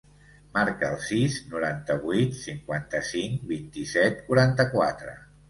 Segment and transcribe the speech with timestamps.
[0.57, 5.17] Marca el sis, noranta-vuit, cinquanta-cinc, vint-i-set, quaranta-quatre.